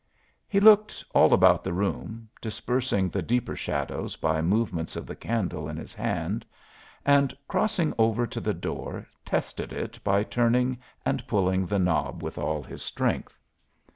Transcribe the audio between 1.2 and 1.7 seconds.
about